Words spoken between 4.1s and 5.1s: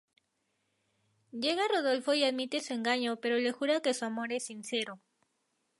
es sincero.